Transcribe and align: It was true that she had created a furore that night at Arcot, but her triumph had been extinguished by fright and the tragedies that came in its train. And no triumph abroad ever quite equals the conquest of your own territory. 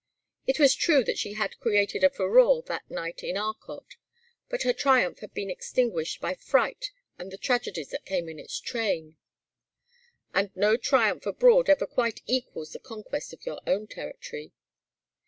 It 0.47 0.57
was 0.59 0.73
true 0.73 1.03
that 1.03 1.19
she 1.19 1.33
had 1.33 1.59
created 1.59 2.03
a 2.03 2.09
furore 2.09 2.63
that 2.63 2.89
night 2.89 3.23
at 3.23 3.37
Arcot, 3.37 3.97
but 4.49 4.63
her 4.63 4.73
triumph 4.73 5.19
had 5.19 5.31
been 5.35 5.51
extinguished 5.51 6.19
by 6.19 6.33
fright 6.33 6.89
and 7.19 7.29
the 7.29 7.37
tragedies 7.37 7.89
that 7.89 8.03
came 8.05 8.27
in 8.27 8.39
its 8.39 8.59
train. 8.59 9.17
And 10.33 10.49
no 10.55 10.75
triumph 10.75 11.27
abroad 11.27 11.69
ever 11.69 11.85
quite 11.85 12.21
equals 12.25 12.71
the 12.73 12.79
conquest 12.79 13.31
of 13.31 13.45
your 13.45 13.61
own 13.67 13.85
territory. 13.85 14.53